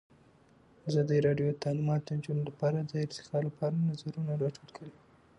[0.87, 4.93] ازادي راډیو د تعلیمات د نجونو لپاره د ارتقا لپاره نظرونه راټول کړي.